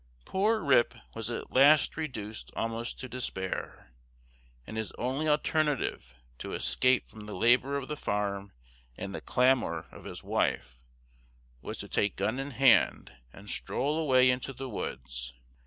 [0.25, 3.91] Poor Rip was at last reduced almost to despair;
[4.65, 8.51] and his only alternative, to escape from the labor of the farm
[8.97, 10.81] and the clamor of his wife,
[11.61, 15.33] was to take gun in hand, and stroll away into the woods.